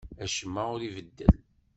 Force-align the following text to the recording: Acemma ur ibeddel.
Acemma 0.23 0.63
ur 0.73 0.81
ibeddel. 0.87 1.35